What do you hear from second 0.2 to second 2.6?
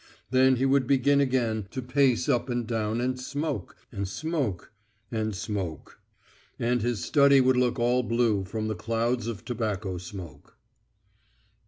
Then he would begin again to pace up